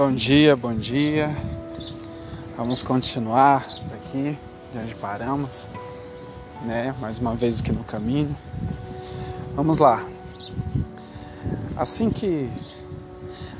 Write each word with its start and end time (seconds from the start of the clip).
Bom 0.00 0.14
dia, 0.14 0.56
bom 0.56 0.74
dia. 0.74 1.28
Vamos 2.56 2.82
continuar 2.82 3.62
aqui 3.92 4.38
de 4.72 4.78
onde 4.78 4.94
paramos, 4.94 5.68
né? 6.62 6.94
Mais 6.98 7.18
uma 7.18 7.34
vez 7.34 7.60
aqui 7.60 7.70
no 7.70 7.84
caminho. 7.84 8.34
Vamos 9.54 9.76
lá. 9.76 10.02
Assim 11.76 12.08
que 12.08 12.50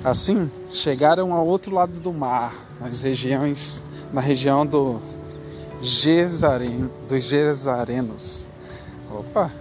assim 0.02 0.50
chegaram 0.72 1.34
ao 1.34 1.46
outro 1.46 1.74
lado 1.74 2.00
do 2.00 2.10
mar, 2.10 2.54
nas 2.80 3.02
regiões, 3.02 3.84
na 4.10 4.22
região 4.22 4.64
do 4.64 4.98
Gesaren, 5.82 6.88
dos 7.06 7.22
Gesarenos. 7.22 8.48
Opa. 9.10 9.52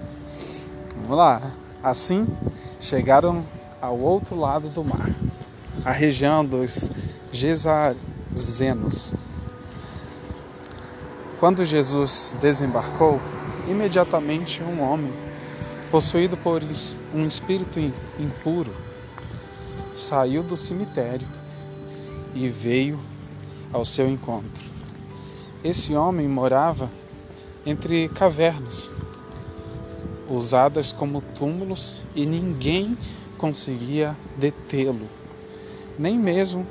Vamos 0.95 1.17
lá. 1.17 1.41
Assim 1.83 2.25
chegaram 2.79 3.45
ao 3.81 3.99
outro 3.99 4.37
lado 4.37 4.69
do 4.69 4.81
mar, 4.81 5.09
a 5.85 5.91
região 5.91 6.45
dos 6.45 6.91
Gesazenos. 7.31 9.15
Quando 11.39 11.65
Jesus 11.65 12.35
desembarcou, 12.41 13.19
imediatamente 13.67 14.61
um 14.61 14.81
homem, 14.81 15.13
possuído 15.89 16.35
por 16.37 16.61
um 17.13 17.25
espírito 17.25 17.79
impuro, 18.19 18.73
saiu 19.95 20.43
do 20.43 20.57
cemitério 20.57 21.27
e 22.33 22.49
veio 22.49 22.99
ao 23.71 23.85
seu 23.85 24.09
encontro. 24.09 24.63
Esse 25.63 25.95
homem 25.95 26.27
morava 26.27 26.89
entre 27.65 28.09
cavernas, 28.09 28.93
usadas 30.29 30.91
como 30.91 31.21
túmulos, 31.21 32.05
e 32.15 32.25
ninguém 32.25 32.97
conseguia 33.37 34.15
detê-lo, 34.37 35.07
nem 35.99 36.17
mesmo 36.17 36.65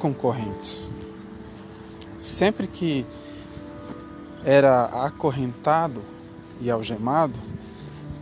concorrentes. 0.00 0.92
Sempre 2.20 2.66
que 2.66 3.06
era 4.44 4.86
acorrentado 5.06 6.02
e 6.60 6.68
algemado, 6.68 7.38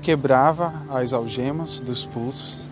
quebrava 0.03 0.85
as 0.91 1.15
algemas 1.15 1.81
dos 1.81 2.05
pulsos 2.05 2.69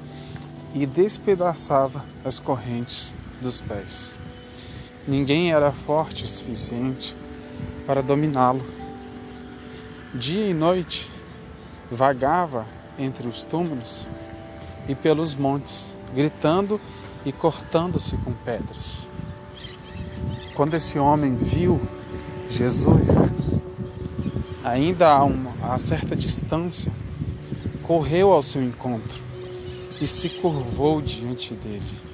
e 0.75 0.85
despedaçava 0.85 2.05
as 2.23 2.39
correntes 2.39 3.15
dos 3.41 3.63
pés. 3.63 4.15
Ninguém 5.09 5.53
era 5.53 5.73
forte 5.73 6.25
o 6.25 6.29
suficiente 6.29 7.17
para 7.87 8.03
dominá-lo. 8.03 8.63
Dia 10.15 10.49
e 10.49 10.53
noite 10.53 11.11
vagava 11.91 12.67
entre 12.99 13.27
os 13.27 13.45
túmulos 13.45 14.07
e 14.87 14.95
pelos 14.95 15.35
montes, 15.35 15.97
gritando 16.15 16.81
e 17.25 17.33
cortando-se 17.33 18.17
com 18.19 18.33
pedras. 18.33 19.09
Quando 20.55 20.75
esse 20.75 20.99
homem 20.99 21.37
viu 21.37 21.81
Jesus, 22.49 23.33
ainda 24.65 25.09
a, 25.09 25.25
uma, 25.25 25.53
a 25.63 25.79
certa 25.79 26.17
distância, 26.17 26.93
correu 27.83 28.33
ao 28.33 28.43
seu 28.43 28.63
encontro 28.63 29.23
e 30.01 30.07
se 30.07 30.29
curvou 30.29 31.01
diante 31.01 31.55
dele. 31.55 32.11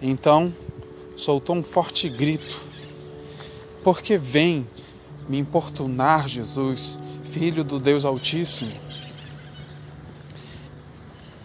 Então 0.00 0.52
soltou 1.16 1.56
um 1.56 1.62
forte 1.62 2.08
grito: 2.08 2.62
Porque 3.82 4.18
vem 4.18 4.66
me 5.28 5.38
importunar, 5.38 6.28
Jesus, 6.28 6.98
filho 7.22 7.64
do 7.64 7.78
Deus 7.78 8.04
Altíssimo? 8.04 8.72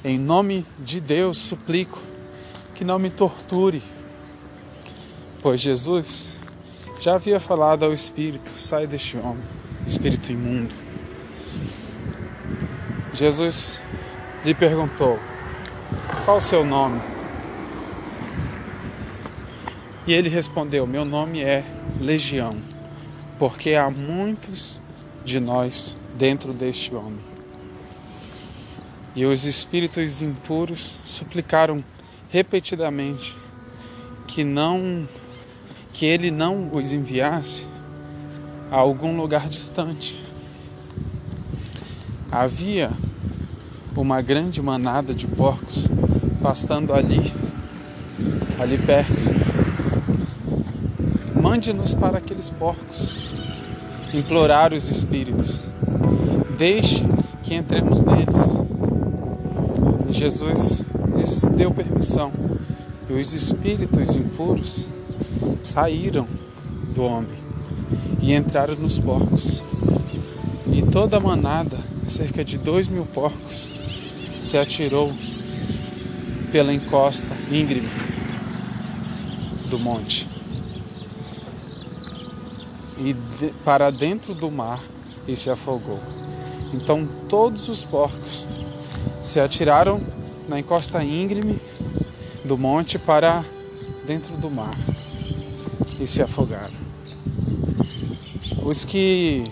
Em 0.04 0.18
nome 0.18 0.66
de 0.80 1.02
Deus, 1.02 1.38
suplico 1.38 2.09
que 2.80 2.86
não 2.86 2.98
me 2.98 3.10
torture, 3.10 3.84
pois 5.42 5.60
Jesus 5.60 6.38
já 7.02 7.16
havia 7.16 7.38
falado 7.38 7.84
ao 7.84 7.92
espírito: 7.92 8.48
sai 8.48 8.88
deste 8.88 9.18
homem, 9.18 9.44
espírito 9.86 10.32
imundo. 10.32 10.74
Jesus 13.14 13.82
lhe 14.46 14.56
perguntou: 14.56 15.20
qual 16.24 16.38
o 16.38 16.40
seu 16.40 16.66
nome? 16.66 17.02
E 20.08 20.14
ele 20.14 20.30
respondeu: 20.30 20.88
Meu 20.88 21.04
nome 21.04 21.42
é 21.42 21.66
Legião, 22.00 22.56
porque 23.38 23.74
há 23.74 23.92
muitos 23.92 24.80
de 25.26 25.38
nós 25.42 25.98
dentro 26.16 26.54
deste 26.54 26.96
homem. 26.96 27.20
E 29.14 29.26
os 29.26 29.44
espíritos 29.44 30.22
impuros 30.22 30.98
suplicaram 31.04 31.84
repetidamente 32.30 33.36
que 34.28 34.44
não 34.44 35.08
que 35.92 36.06
ele 36.06 36.30
não 36.32 36.74
os 36.74 36.94
enviasse 36.94 37.68
a 38.72 38.78
algum 38.78 39.18
lugar 39.18 39.50
distante. 39.50 40.24
Havia 42.32 42.92
uma 43.98 44.22
grande 44.22 44.62
manada 44.62 45.14
de 45.14 45.28
porcos 45.28 45.90
pastando 46.42 46.94
ali, 46.94 47.34
ali 48.60 48.78
perto. 48.78 49.40
Mande-nos 51.42 51.96
para 51.96 52.20
aqueles 52.20 52.50
porcos, 52.50 53.62
implorar 54.14 54.72
os 54.72 54.90
espíritos. 54.90 55.64
Deixe 56.58 57.04
que 57.44 57.56
entremos 57.56 58.04
neles. 58.04 58.60
Jesus 60.12 60.86
lhes 61.20 61.42
deu 61.50 61.72
permissão 61.72 62.32
e 63.10 63.14
os 63.14 63.34
espíritos 63.34 64.16
impuros 64.16 64.88
saíram 65.62 66.28
do 66.94 67.04
homem 67.04 67.38
e 68.22 68.34
entraram 68.34 68.76
nos 68.76 68.98
porcos. 68.98 69.62
E 70.72 70.82
toda 70.84 71.18
a 71.18 71.20
manada, 71.20 71.78
cerca 72.06 72.44
de 72.44 72.58
dois 72.58 72.88
mil 72.88 73.06
porcos, 73.06 73.70
se 74.40 74.58
atirou 74.58 75.12
pela 76.52 76.74
encosta 76.74 77.28
íngreme 77.52 77.90
do 79.70 79.78
monte 79.78 80.28
e 82.98 83.14
de, 83.14 83.54
para 83.64 83.92
dentro 83.92 84.34
do 84.34 84.50
mar 84.50 84.82
e 85.28 85.36
se 85.36 85.50
afogou. 85.50 86.00
Então 86.74 87.06
todos 87.28 87.68
os 87.68 87.84
porcos 87.84 88.48
se 89.20 89.40
atiraram 89.40 90.00
na 90.50 90.60
encosta 90.60 91.04
íngreme 91.04 91.56
do 92.44 92.58
monte 92.58 92.98
para 92.98 93.44
dentro 94.06 94.36
do 94.36 94.50
mar 94.50 94.76
e 96.00 96.08
se 96.08 96.22
afogaram. 96.22 96.74
Os 98.64 98.84
que 98.84 99.44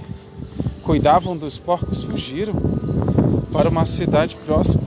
cuidavam 0.81 1.37
dos 1.37 1.59
porcos 1.59 2.01
fugiram 2.03 2.55
para 3.53 3.69
uma 3.69 3.85
cidade 3.85 4.35
próxima 4.45 4.83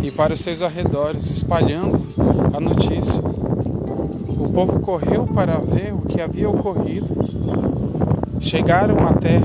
e 0.00 0.10
para 0.10 0.32
os 0.32 0.40
seus 0.40 0.62
arredores, 0.62 1.28
espalhando 1.30 2.00
a 2.54 2.60
notícia. 2.60 3.22
O 3.22 4.50
povo 4.52 4.80
correu 4.80 5.26
para 5.26 5.58
ver 5.58 5.92
o 5.92 6.02
que 6.02 6.20
havia 6.20 6.48
ocorrido. 6.48 7.08
Chegaram 8.40 9.06
até 9.08 9.40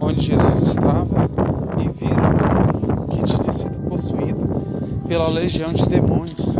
onde 0.00 0.26
Jesus 0.26 0.62
estava 0.62 1.28
e 1.78 1.88
viram 1.88 3.06
que 3.08 3.22
tinha 3.24 3.52
sido 3.52 3.79
possuído 3.90 4.46
pela 5.08 5.28
legião 5.28 5.72
de 5.72 5.84
demônios. 5.88 6.54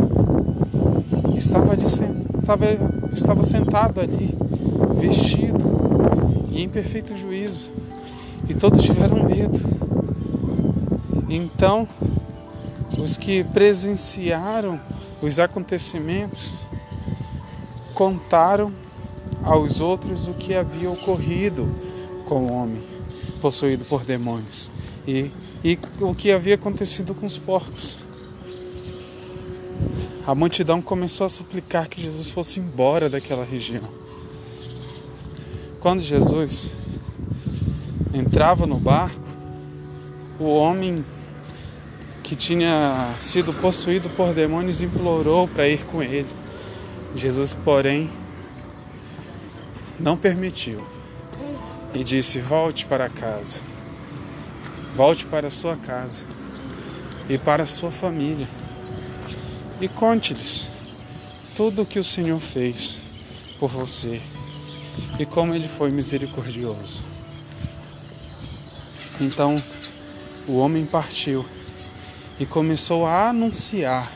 Estava, 1.37 1.71
ali, 1.71 1.85
estava, 1.85 2.65
estava 3.13 3.41
sentado 3.41 4.01
ali, 4.01 4.37
vestido 4.99 5.63
e 6.51 6.61
em 6.61 6.67
perfeito 6.67 7.15
juízo. 7.15 7.71
E 8.49 8.53
todos 8.53 8.83
tiveram 8.83 9.23
medo. 9.23 9.57
Então, 11.29 11.87
os 13.01 13.15
que 13.15 13.45
presenciaram 13.45 14.77
os 15.21 15.39
acontecimentos 15.39 16.67
contaram 17.95 18.73
aos 19.41 19.79
outros 19.79 20.27
o 20.27 20.33
que 20.33 20.53
havia 20.53 20.91
ocorrido 20.91 21.65
com 22.25 22.47
o 22.47 22.51
homem 22.51 22.81
possuído 23.41 23.85
por 23.85 24.03
demônios 24.03 24.69
e, 25.07 25.31
e 25.63 25.77
o 25.99 26.15
que 26.15 26.31
havia 26.31 26.55
acontecido 26.55 27.13
com 27.13 27.25
os 27.25 27.37
porcos. 27.37 27.97
A 30.25 30.35
multidão 30.35 30.81
começou 30.81 31.25
a 31.25 31.29
suplicar 31.29 31.89
que 31.89 32.01
Jesus 32.01 32.29
fosse 32.29 32.59
embora 32.59 33.09
daquela 33.09 33.43
região. 33.43 33.83
Quando 35.79 36.01
Jesus 36.01 36.73
entrava 38.13 38.67
no 38.67 38.77
barco, 38.77 39.19
o 40.39 40.45
homem 40.45 41.03
que 42.23 42.35
tinha 42.35 43.15
sido 43.19 43.53
possuído 43.53 44.09
por 44.11 44.33
demônios 44.33 44.81
implorou 44.81 45.47
para 45.47 45.67
ir 45.67 45.83
com 45.85 46.01
ele. 46.01 46.29
Jesus, 47.15 47.53
porém, 47.53 48.09
não 49.99 50.15
permitiu 50.15 50.81
e 51.93 52.03
disse: 52.03 52.39
Volte 52.39 52.85
para 52.85 53.09
casa, 53.09 53.61
volte 54.95 55.25
para 55.25 55.47
a 55.47 55.51
sua 55.51 55.75
casa 55.75 56.25
e 57.29 57.37
para 57.37 57.63
a 57.63 57.67
sua 57.67 57.91
família 57.91 58.47
e 59.79 59.87
conte-lhes 59.87 60.67
tudo 61.55 61.81
o 61.81 61.85
que 61.85 61.99
o 61.99 62.03
Senhor 62.03 62.39
fez 62.39 62.99
por 63.59 63.69
você 63.69 64.21
e 65.19 65.25
como 65.25 65.53
ele 65.53 65.67
foi 65.67 65.91
misericordioso. 65.91 67.03
Então 69.19 69.61
o 70.47 70.57
homem 70.57 70.85
partiu 70.85 71.45
e 72.39 72.45
começou 72.45 73.05
a 73.05 73.29
anunciar 73.29 74.11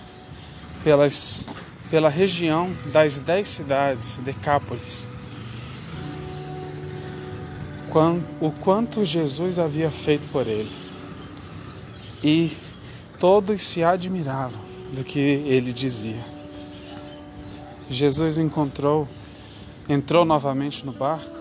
pelas, 0.83 1.47
pela 1.89 2.09
região 2.09 2.71
das 2.91 3.19
dez 3.19 3.47
cidades, 3.47 4.17
Decápolis, 4.17 5.07
o 8.41 8.51
quanto 8.51 9.05
Jesus 9.05 9.57
havia 9.57 9.89
feito 9.89 10.27
por 10.29 10.45
ele. 10.45 10.69
E 12.21 12.51
todos 13.19 13.61
se 13.61 13.83
admiravam 13.83 14.59
do 14.93 15.03
que 15.03 15.19
ele 15.19 15.71
dizia. 15.71 16.19
Jesus 17.89 18.37
encontrou, 18.37 19.07
entrou 19.87 20.25
novamente 20.25 20.85
no 20.85 20.91
barco 20.91 21.39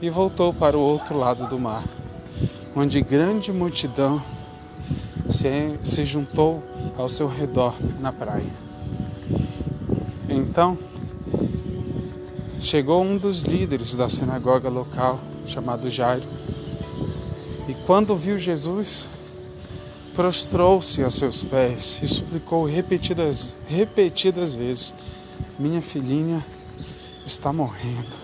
e 0.00 0.08
voltou 0.08 0.54
para 0.54 0.78
o 0.78 0.80
outro 0.80 1.18
lado 1.18 1.48
do 1.48 1.58
mar, 1.58 1.84
onde 2.76 3.00
grande 3.00 3.52
multidão 3.52 4.22
se, 5.28 5.76
se 5.82 6.04
juntou 6.04 6.62
ao 6.96 7.08
seu 7.08 7.26
redor 7.26 7.74
na 8.00 8.12
praia. 8.12 8.52
Então, 10.28 10.78
chegou 12.60 13.02
um 13.02 13.16
dos 13.16 13.42
líderes 13.42 13.96
da 13.96 14.08
sinagoga 14.08 14.68
local 14.68 15.18
chamado 15.46 15.90
Jairo. 15.90 16.22
E 17.68 17.74
quando 17.86 18.16
viu 18.16 18.38
Jesus, 18.38 19.08
prostrou-se 20.14 21.02
a 21.02 21.10
seus 21.10 21.42
pés 21.42 22.00
e 22.02 22.06
suplicou 22.06 22.64
repetidas, 22.64 23.56
repetidas 23.68 24.54
vezes: 24.54 24.94
Minha 25.58 25.80
filhinha 25.80 26.44
está 27.26 27.52
morrendo. 27.52 28.16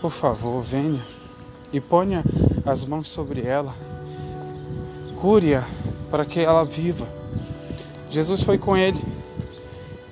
Por 0.00 0.10
favor, 0.10 0.60
venha 0.62 1.00
e 1.72 1.80
ponha 1.80 2.22
as 2.66 2.84
mãos 2.84 3.08
sobre 3.08 3.42
ela. 3.42 3.74
Cure-a 5.20 5.64
para 6.10 6.24
que 6.24 6.40
ela 6.40 6.64
viva. 6.64 7.08
Jesus 8.10 8.42
foi 8.42 8.58
com 8.58 8.76
ele 8.76 9.00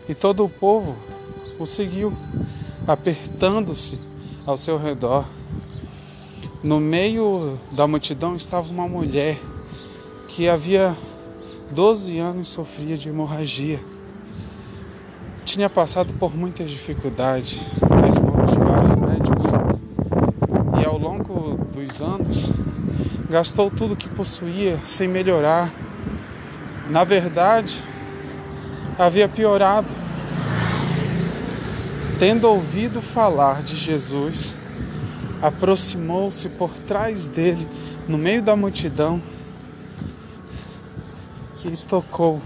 e 0.09 0.15
todo 0.15 0.45
o 0.45 0.49
povo 0.49 0.97
o 1.59 1.67
seguiu, 1.67 2.13
apertando-se 2.87 3.99
ao 4.45 4.57
seu 4.57 4.77
redor. 4.77 5.25
No 6.63 6.79
meio 6.79 7.59
da 7.73 7.89
multidão 7.89 8.37
estava 8.37 8.71
uma 8.71 8.87
mulher 8.87 9.37
que 10.29 10.49
havia 10.49 10.97
12 11.73 12.21
anos 12.21 12.47
sofria 12.47 12.97
de 12.97 13.09
hemorragia. 13.09 13.81
Tinha 15.45 15.69
passado 15.69 16.15
por 16.15 16.37
muitas 16.37 16.71
dificuldades 16.71 17.63
nas 17.91 18.17
mãos 18.17 18.53
de 18.53 18.59
vários 18.59 18.95
médicos 18.95 19.51
e 20.81 20.87
ao 20.87 20.97
longo 20.97 21.57
dos 21.73 22.01
anos 22.01 22.53
gastou 23.29 23.69
tudo 23.69 23.97
que 23.97 24.09
possuía 24.09 24.79
sem 24.85 25.09
melhorar. 25.09 25.69
Na 26.89 27.03
verdade, 27.03 27.83
havia 28.97 29.29
piorado. 29.29 29.89
Tendo 32.21 32.47
ouvido 32.49 33.03
falar 33.03 33.65
de 33.65 33.77
Jesus, 33.77 34.55
aproximou-se 35.43 36.49
por 36.51 36.71
trás 36.71 37.29
dele, 37.29 37.67
no 38.09 38.17
meio 38.17 38.43
da 38.43 38.55
multidão, 38.55 39.21
e 41.65 41.77
tocou 41.77 42.41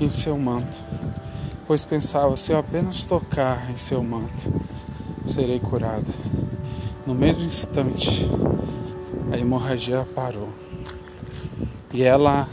em 0.00 0.08
seu 0.08 0.36
manto, 0.38 0.80
pois 1.66 1.84
pensava: 1.84 2.36
se 2.36 2.52
eu 2.52 2.58
apenas 2.58 3.04
tocar 3.04 3.70
em 3.70 3.76
seu 3.76 4.02
manto, 4.02 4.52
serei 5.26 5.60
curada. 5.60 6.12
No 7.06 7.14
mesmo 7.14 7.42
instante, 7.42 8.28
a 9.32 9.38
hemorragia 9.38 10.06
parou 10.14 10.52
e 11.92 12.02
ela 12.02 12.48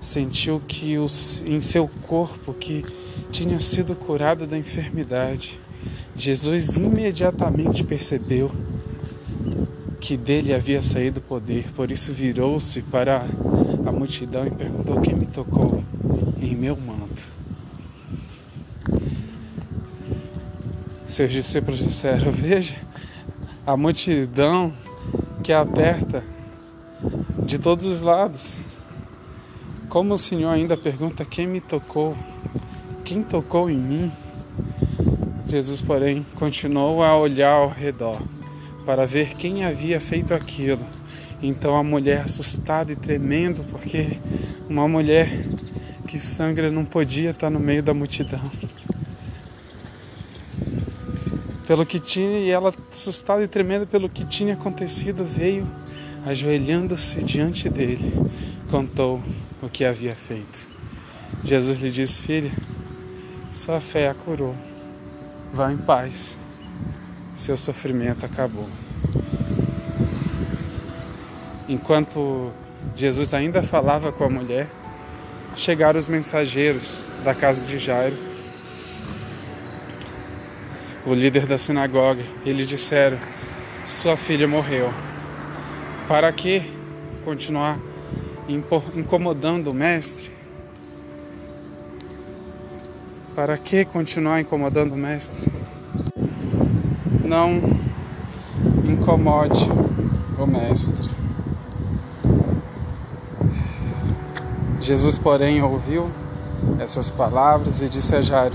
sentiu 0.00 0.60
que 0.66 0.98
os, 0.98 1.42
em 1.46 1.62
seu 1.62 1.88
corpo 2.06 2.52
que 2.52 2.84
tinha 3.30 3.58
sido 3.58 3.94
curada 3.94 4.46
da 4.46 4.58
enfermidade. 4.58 5.58
Jesus 6.14 6.76
imediatamente 6.76 7.82
percebeu 7.84 8.50
que 10.00 10.16
dele 10.16 10.54
havia 10.54 10.82
saído 10.82 11.20
poder, 11.20 11.70
por 11.74 11.90
isso 11.90 12.12
virou-se 12.12 12.82
para 12.82 13.24
a 13.86 13.92
multidão 13.92 14.46
e 14.46 14.50
perguntou: 14.50 15.00
Quem 15.00 15.14
me 15.14 15.26
tocou 15.26 15.82
em 16.40 16.54
meu 16.54 16.76
manto? 16.76 17.28
Seus 21.04 21.32
discípulos 21.32 21.78
disseram: 21.80 22.30
Veja, 22.30 22.76
a 23.66 23.76
multidão 23.76 24.72
que 25.42 25.52
aperta 25.52 26.22
de 27.44 27.58
todos 27.58 27.84
os 27.84 28.02
lados. 28.02 28.58
Como 29.88 30.14
o 30.14 30.18
Senhor 30.18 30.50
ainda 30.50 30.76
pergunta: 30.76 31.24
Quem 31.24 31.46
me 31.46 31.60
tocou? 31.60 32.14
Quem 33.04 33.22
tocou 33.22 33.68
em 33.68 33.78
mim? 33.78 34.12
Jesus, 35.48 35.80
porém, 35.80 36.24
continuou 36.36 37.02
a 37.02 37.16
olhar 37.16 37.54
ao 37.54 37.68
redor 37.68 38.20
para 38.88 39.04
ver 39.04 39.34
quem 39.34 39.66
havia 39.66 40.00
feito 40.00 40.32
aquilo. 40.32 40.80
Então 41.42 41.76
a 41.76 41.84
mulher, 41.84 42.22
assustada 42.22 42.90
e 42.90 42.96
tremendo, 42.96 43.62
porque 43.70 44.18
uma 44.66 44.88
mulher 44.88 45.28
que 46.06 46.18
sangra 46.18 46.70
não 46.70 46.86
podia 46.86 47.32
estar 47.32 47.50
no 47.50 47.60
meio 47.60 47.82
da 47.82 47.92
multidão. 47.92 48.40
Pelo 51.66 51.84
que 51.84 51.98
tinha, 51.98 52.38
e 52.38 52.48
ela, 52.48 52.72
assustada 52.90 53.42
e 53.42 53.46
tremendo 53.46 53.86
pelo 53.86 54.08
que 54.08 54.24
tinha 54.24 54.54
acontecido, 54.54 55.22
veio, 55.22 55.66
ajoelhando-se 56.24 57.22
diante 57.22 57.68
dele, 57.68 58.10
contou 58.70 59.22
o 59.60 59.68
que 59.68 59.84
havia 59.84 60.16
feito. 60.16 60.66
Jesus 61.44 61.78
lhe 61.78 61.90
disse: 61.90 62.22
Filha, 62.22 62.50
sua 63.52 63.82
fé 63.82 64.08
a 64.08 64.14
curou. 64.14 64.56
Vá 65.52 65.70
em 65.70 65.76
paz 65.76 66.38
seu 67.38 67.56
sofrimento 67.56 68.26
acabou. 68.26 68.68
Enquanto 71.68 72.52
Jesus 72.96 73.32
ainda 73.32 73.62
falava 73.62 74.10
com 74.10 74.24
a 74.24 74.28
mulher, 74.28 74.68
chegaram 75.54 75.98
os 75.98 76.08
mensageiros 76.08 77.06
da 77.22 77.34
casa 77.34 77.64
de 77.64 77.78
Jairo, 77.78 78.16
o 81.06 81.14
líder 81.14 81.46
da 81.46 81.56
sinagoga, 81.56 82.22
e 82.44 82.52
lhe 82.52 82.66
disseram: 82.66 83.18
Sua 83.86 84.16
filha 84.16 84.48
morreu. 84.48 84.92
Para 86.08 86.32
que 86.32 86.62
continuar 87.24 87.78
incomodando 88.96 89.70
o 89.70 89.74
mestre? 89.74 90.32
Para 93.36 93.56
que 93.56 93.84
continuar 93.84 94.40
incomodando 94.40 94.94
o 94.94 94.96
mestre? 94.96 95.67
Não 97.28 97.60
incomode 98.86 99.68
o 100.38 100.46
Mestre. 100.46 101.10
Jesus, 104.80 105.18
porém, 105.18 105.62
ouviu 105.62 106.08
essas 106.78 107.10
palavras 107.10 107.82
e 107.82 107.88
disse 107.88 108.16
a 108.16 108.22
Jairo: 108.22 108.54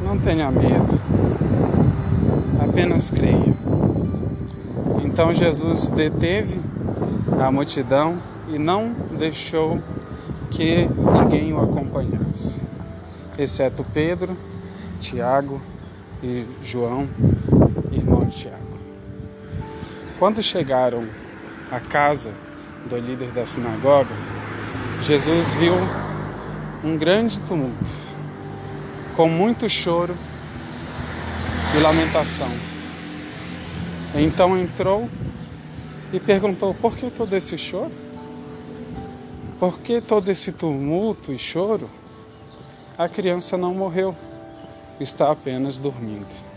Não 0.00 0.18
tenha 0.18 0.50
medo, 0.50 0.98
apenas 2.66 3.10
creia. 3.10 3.54
Então 5.04 5.34
Jesus 5.34 5.90
deteve 5.90 6.58
a 7.38 7.52
multidão 7.52 8.18
e 8.48 8.58
não 8.58 8.94
deixou 9.18 9.82
que 10.50 10.88
ninguém 11.20 11.52
o 11.52 11.60
acompanhasse, 11.60 12.62
exceto 13.38 13.84
Pedro, 13.92 14.34
Tiago 14.98 15.60
e 16.22 16.46
João 16.62 17.06
irmão 18.36 18.42
de 18.42 18.42
Tiago. 18.42 18.78
Quando 20.18 20.42
chegaram 20.42 21.08
à 21.70 21.80
casa 21.80 22.34
do 22.88 22.96
líder 22.96 23.30
da 23.32 23.46
sinagoga, 23.46 24.14
Jesus 25.02 25.54
viu 25.54 25.74
um 26.84 26.96
grande 26.96 27.40
tumulto, 27.40 27.84
com 29.16 29.28
muito 29.28 29.68
choro 29.68 30.16
e 31.76 31.80
lamentação. 31.80 32.50
Então 34.14 34.58
entrou 34.58 35.08
e 36.12 36.20
perguntou: 36.20 36.74
Por 36.74 36.96
que 36.96 37.10
todo 37.10 37.34
esse 37.34 37.58
choro? 37.58 37.92
Por 39.58 39.80
que 39.80 40.00
todo 40.00 40.30
esse 40.30 40.52
tumulto 40.52 41.32
e 41.32 41.38
choro? 41.38 41.90
A 42.96 43.08
criança 43.08 43.58
não 43.58 43.74
morreu, 43.74 44.14
está 44.98 45.30
apenas 45.30 45.78
dormindo. 45.78 46.55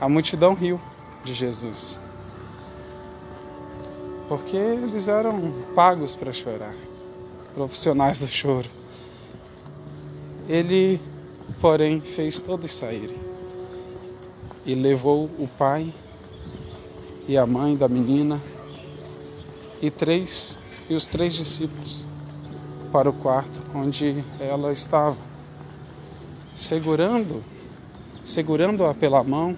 A 0.00 0.08
multidão 0.08 0.54
riu 0.54 0.80
de 1.24 1.34
Jesus, 1.34 2.00
porque 4.28 4.56
eles 4.56 5.08
eram 5.08 5.52
pagos 5.74 6.16
para 6.16 6.32
chorar, 6.32 6.74
profissionais 7.54 8.20
do 8.20 8.28
choro. 8.28 8.68
Ele 10.48 10.98
porém 11.60 12.00
fez 12.00 12.40
todos 12.40 12.70
saírem. 12.70 13.16
E 14.64 14.74
levou 14.74 15.24
o 15.38 15.48
pai 15.58 15.92
e 17.26 17.36
a 17.36 17.46
mãe 17.46 17.76
da 17.76 17.88
menina 17.88 18.40
e 19.80 19.90
três 19.90 20.58
e 20.88 20.94
os 20.94 21.06
três 21.06 21.34
discípulos 21.34 22.06
para 22.92 23.08
o 23.08 23.12
quarto 23.12 23.60
onde 23.74 24.22
ela 24.40 24.72
estava, 24.72 25.16
segurando, 26.54 27.42
segurando-a 28.24 28.92
pela 28.92 29.22
mão, 29.22 29.56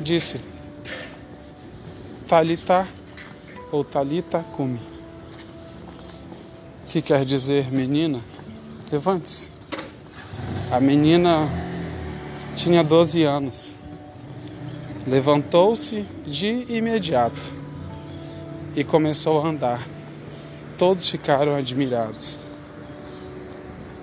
disse: 0.00 0.40
Talita 2.26 2.86
ou 3.72 3.84
Talita 3.84 4.44
cumi. 4.56 4.80
Que 6.88 7.02
quer 7.02 7.24
dizer, 7.24 7.70
menina, 7.70 8.20
levante-se. 8.90 9.50
A 10.70 10.80
menina 10.80 11.48
tinha 12.56 12.82
12 12.82 13.24
anos. 13.24 13.80
Levantou-se 15.06 16.02
de 16.26 16.66
imediato 16.68 17.52
e 18.76 18.84
começou 18.84 19.40
a 19.40 19.48
andar. 19.48 19.86
Todos 20.76 21.08
ficaram 21.08 21.54
admirados. 21.54 22.48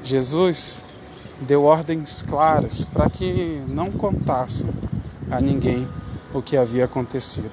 Jesus 0.04 0.82
deu 1.42 1.64
ordens 1.64 2.22
claras 2.22 2.86
para 2.86 3.10
que 3.10 3.62
não 3.68 3.92
contassem 3.92 4.70
a 5.30 5.40
ninguém 5.42 5.88
o 6.34 6.42
que 6.42 6.58
havia 6.58 6.86
acontecido. 6.86 7.52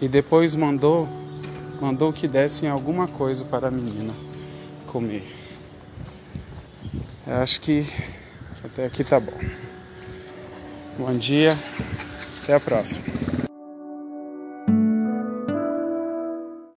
E 0.00 0.08
depois 0.08 0.54
mandou 0.54 1.08
mandou 1.80 2.12
que 2.12 2.26
dessem 2.26 2.68
alguma 2.68 3.06
coisa 3.06 3.44
para 3.44 3.68
a 3.68 3.70
menina 3.70 4.12
comer. 4.86 5.24
Eu 7.26 7.36
acho 7.36 7.60
que 7.60 7.86
até 8.64 8.86
aqui 8.86 9.04
tá 9.04 9.20
bom. 9.20 9.38
Bom 10.98 11.16
dia, 11.16 11.56
até 12.42 12.54
a 12.54 12.60
próxima. 12.60 13.27